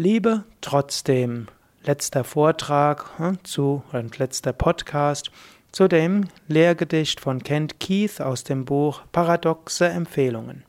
[0.00, 1.48] Liebe trotzdem.
[1.82, 5.32] Letzter Vortrag hm, zu, oder letzter Podcast
[5.72, 10.62] zu dem Lehrgedicht von Kent Keith aus dem Buch Paradoxe Empfehlungen.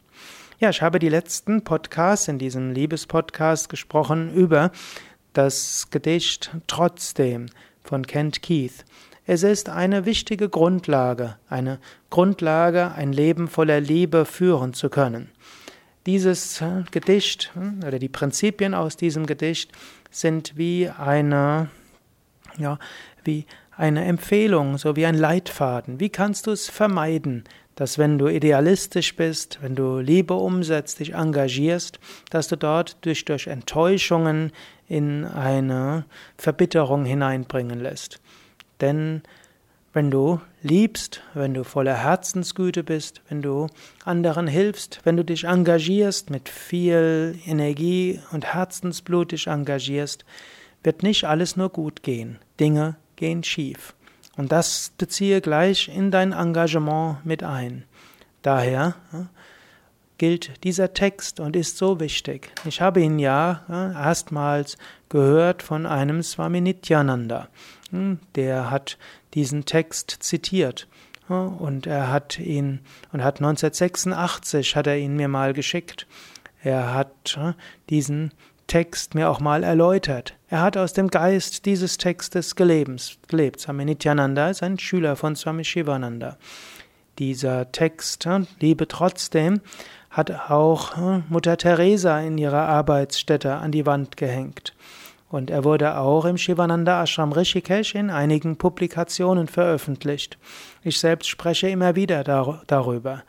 [0.60, 4.71] Ja, ich habe die letzten Podcasts in diesem Liebespodcast gesprochen über
[5.34, 7.52] das Gedicht Trotzdem
[7.84, 8.84] von Kent Keith.
[9.27, 11.77] Es ist eine wichtige Grundlage, eine
[12.09, 15.30] Grundlage, ein Leben voller Liebe führen zu können.
[16.10, 19.71] Dieses äh, Gedicht hm, oder die Prinzipien aus diesem Gedicht
[20.10, 21.70] sind wie eine,
[22.57, 22.79] ja,
[23.24, 23.46] wie
[23.78, 26.00] eine Empfehlung, so wie ein Leitfaden.
[26.00, 27.43] Wie kannst du es vermeiden,
[27.75, 32.00] dass wenn du idealistisch bist, wenn du Liebe umsetzt, dich engagierst,
[32.31, 34.52] dass du dort durch, durch Enttäuschungen
[34.88, 36.05] in eine
[36.38, 38.19] Verbitterung hineinbringen lässt.
[38.81, 39.22] Denn
[39.94, 43.67] wenn du liebst, wenn du voller Herzensgüte bist, wenn du
[44.03, 50.25] anderen hilfst, wenn du dich engagierst, mit viel Energie und Herzensblut dich engagierst,
[50.83, 52.39] wird nicht alles nur gut gehen.
[52.59, 53.93] Dinge gehen schief.
[54.38, 57.83] Und das beziehe gleich in dein Engagement mit ein.
[58.41, 58.95] Daher
[60.20, 62.52] gilt dieser Text und ist so wichtig.
[62.66, 63.64] Ich habe ihn ja
[63.95, 64.78] erstmals
[65.09, 67.48] gehört von einem Swami Nityananda.
[67.89, 69.00] Hm, der hat
[69.34, 70.88] diesen Text zitiert.
[71.28, 72.80] Und er hat ihn,
[73.12, 76.08] und hat 1986 hat er ihn mir mal geschickt.
[76.64, 77.40] Er hat
[77.90, 78.31] diesen
[78.66, 80.36] Text mir auch mal erläutert.
[80.47, 83.59] Er hat aus dem Geist dieses Textes gelebt.
[83.59, 86.38] Swami Nityananda ist ein Schüler von Swami Shivananda.
[87.20, 88.28] Dieser Text,
[88.59, 89.62] Liebe trotzdem,
[90.09, 90.95] hat auch
[91.30, 94.73] Mutter Teresa in ihrer Arbeitsstätte an die Wand gehängt.
[95.30, 100.40] Und er wurde auch im Shivananda Ashram Rishikesh in einigen Publikationen veröffentlicht.
[100.81, 103.23] Ich selbst spreche immer wieder dar darüber.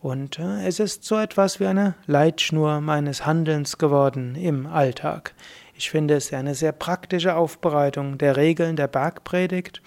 [0.00, 5.34] Und äh, es ist so etwas wie eine Leitschnur meines Handelns geworden im Alltag.
[5.74, 9.82] Ich finde es eine sehr praktische Aufbereitung der Regeln der Bergpredigt,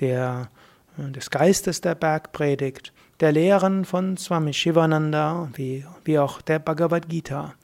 [0.00, 0.48] der,
[0.96, 7.54] des Geistes der Bergpredigt, der Lehren von Swami Shivananda wie, wie auch der Bhagavad Gita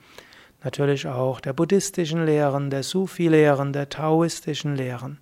[0.64, 5.18] natürlich auch der buddhistischen Lehren, der Sufi-Lehren, der taoistischen Lehren.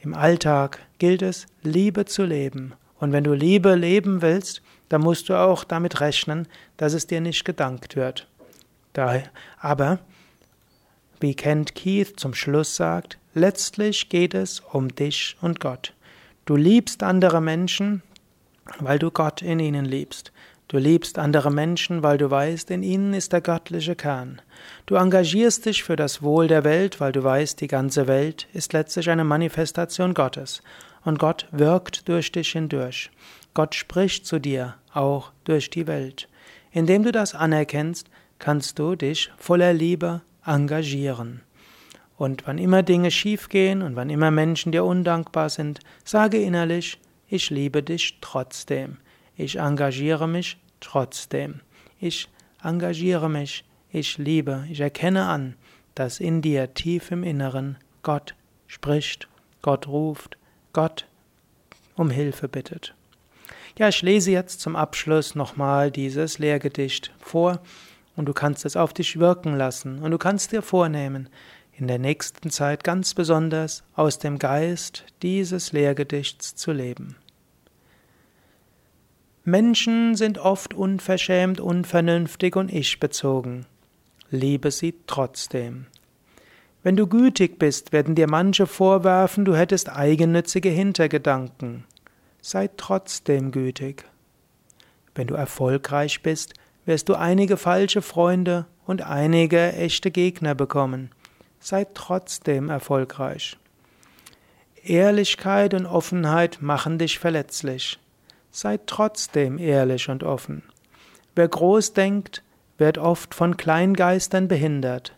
[0.00, 2.74] Im Alltag gilt es, Liebe zu leben.
[2.98, 7.20] Und wenn du Liebe leben willst, dann musst du auch damit rechnen, dass es dir
[7.20, 8.26] nicht gedankt wird.
[9.60, 9.98] aber,
[11.20, 15.92] wie Kent Keith zum Schluss sagt, letztlich geht es um dich und Gott.
[16.48, 18.00] Du liebst andere Menschen,
[18.78, 20.32] weil du Gott in ihnen liebst.
[20.68, 24.40] Du liebst andere Menschen, weil du weißt, in ihnen ist der göttliche Kern.
[24.86, 28.72] Du engagierst dich für das Wohl der Welt, weil du weißt, die ganze Welt ist
[28.72, 30.62] letztlich eine Manifestation Gottes.
[31.04, 33.10] Und Gott wirkt durch dich hindurch.
[33.52, 36.30] Gott spricht zu dir, auch durch die Welt.
[36.72, 41.42] Indem du das anerkennst, kannst du dich voller Liebe engagieren.
[42.18, 46.98] Und wann immer Dinge schiefgehen und wann immer Menschen dir undankbar sind, sage innerlich,
[47.28, 48.98] ich liebe dich trotzdem.
[49.36, 51.60] Ich engagiere mich trotzdem.
[52.00, 52.28] Ich
[52.62, 53.64] engagiere mich.
[53.90, 54.66] Ich liebe.
[54.68, 55.54] Ich erkenne an,
[55.94, 58.34] dass in dir tief im Inneren Gott
[58.66, 59.28] spricht,
[59.62, 60.36] Gott ruft,
[60.72, 61.06] Gott
[61.94, 62.94] um Hilfe bittet.
[63.78, 67.60] Ja, ich lese jetzt zum Abschluss nochmal dieses Lehrgedicht vor
[68.16, 71.28] und du kannst es auf dich wirken lassen und du kannst dir vornehmen,
[71.78, 77.16] in der nächsten Zeit ganz besonders aus dem Geist dieses Lehrgedichts zu leben.
[79.44, 83.64] Menschen sind oft unverschämt, unvernünftig und ich-bezogen.
[84.30, 85.86] Liebe sie trotzdem.
[86.82, 91.84] Wenn du gütig bist, werden dir manche vorwerfen, du hättest eigennützige Hintergedanken.
[92.42, 94.04] Sei trotzdem gütig.
[95.14, 101.10] Wenn du erfolgreich bist, wirst du einige falsche Freunde und einige echte Gegner bekommen.
[101.60, 103.56] Sei trotzdem erfolgreich.
[104.82, 107.98] Ehrlichkeit und Offenheit machen dich verletzlich.
[108.50, 110.62] Sei trotzdem ehrlich und offen.
[111.34, 112.42] Wer groß denkt,
[112.78, 115.16] wird oft von Kleingeistern behindert.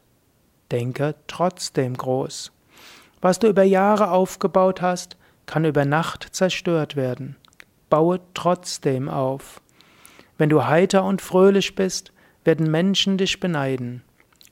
[0.70, 2.52] Denke trotzdem groß.
[3.20, 5.16] Was du über Jahre aufgebaut hast,
[5.46, 7.36] kann über Nacht zerstört werden.
[7.90, 9.60] Baue trotzdem auf.
[10.38, 12.12] Wenn du heiter und fröhlich bist,
[12.44, 14.02] werden Menschen dich beneiden.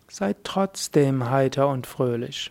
[0.09, 2.51] Sei trotzdem heiter und fröhlich.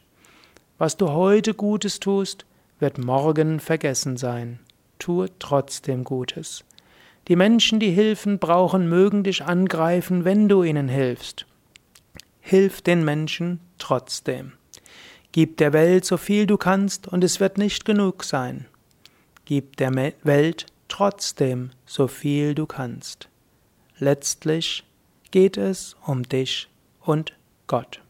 [0.77, 2.45] Was du heute Gutes tust,
[2.80, 4.59] wird morgen vergessen sein
[5.00, 6.63] tue trotzdem Gutes.
[7.27, 11.45] Die Menschen, die Hilfen brauchen, mögen dich angreifen, wenn du ihnen hilfst.
[12.39, 14.54] Hilf den Menschen trotzdem.
[15.33, 18.65] Gib der Welt so viel du kannst, und es wird nicht genug sein.
[19.45, 19.94] Gib der
[20.24, 23.27] Welt trotzdem so viel du kannst.
[23.98, 24.83] Letztlich
[25.31, 26.69] geht es um dich
[27.01, 27.33] und
[27.67, 28.06] Gott.